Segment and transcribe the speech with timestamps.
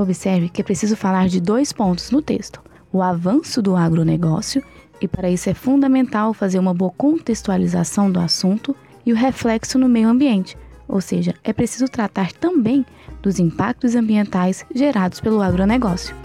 [0.00, 4.64] Observe que é preciso falar de dois pontos no texto: o avanço do agronegócio,
[4.98, 9.90] e para isso é fundamental fazer uma boa contextualização do assunto, e o reflexo no
[9.90, 10.56] meio ambiente,
[10.88, 12.84] ou seja, é preciso tratar também
[13.20, 16.16] dos impactos ambientais gerados pelo agronegócio.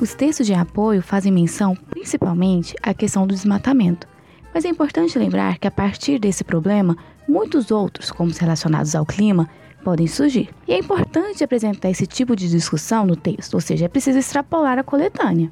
[0.00, 4.06] Os textos de apoio fazem menção principalmente à questão do desmatamento,
[4.52, 6.96] mas é importante lembrar que a partir desse problema,
[7.28, 9.48] muitos outros, como os relacionados ao clima,
[9.84, 10.50] podem surgir.
[10.66, 14.78] E é importante apresentar esse tipo de discussão no texto, ou seja, é preciso extrapolar
[14.78, 15.50] a coletânea.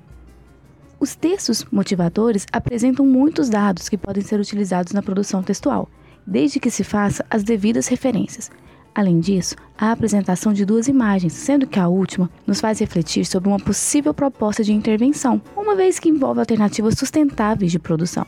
[1.00, 5.89] Os textos motivadores apresentam muitos dados que podem ser utilizados na produção textual,
[6.27, 8.51] desde que se faça as devidas referências.
[8.95, 13.25] Além disso, há a apresentação de duas imagens, sendo que a última nos faz refletir
[13.25, 18.27] sobre uma possível proposta de intervenção, uma vez que envolve alternativas sustentáveis de produção.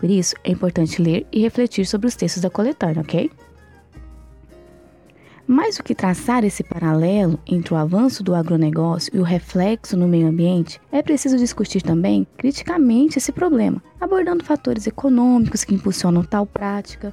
[0.00, 3.30] Por isso, é importante ler e refletir sobre os textos da coletânea, ok?
[5.46, 10.08] Mais do que traçar esse paralelo entre o avanço do agronegócio e o reflexo no
[10.08, 16.46] meio ambiente, é preciso discutir também criticamente esse problema, abordando fatores econômicos que impulsionam tal
[16.46, 17.12] prática,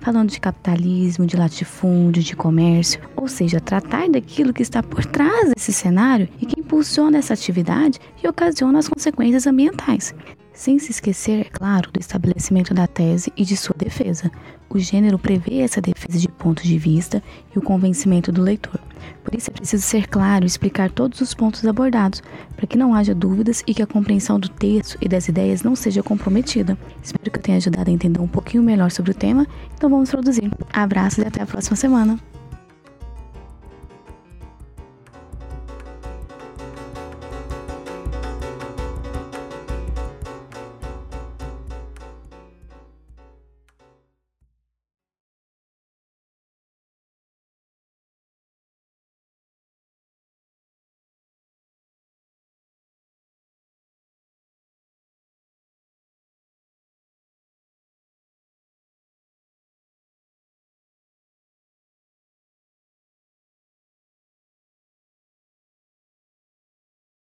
[0.00, 5.54] falando de capitalismo, de latifúndio, de comércio, ou seja, tratar daquilo que está por trás
[5.54, 10.14] desse cenário e que impulsiona essa atividade e ocasiona as consequências ambientais
[10.56, 14.30] sem se esquecer, é claro, do estabelecimento da tese e de sua defesa.
[14.70, 17.22] O gênero prevê essa defesa de ponto de vista
[17.54, 18.80] e o convencimento do leitor.
[19.22, 22.22] Por isso é preciso ser claro e explicar todos os pontos abordados,
[22.56, 25.76] para que não haja dúvidas e que a compreensão do texto e das ideias não
[25.76, 26.76] seja comprometida.
[27.02, 29.46] Espero que eu tenha ajudado a entender um pouquinho melhor sobre o tema,
[29.76, 30.50] então vamos produzir.
[30.72, 32.18] Abraços e até a próxima semana!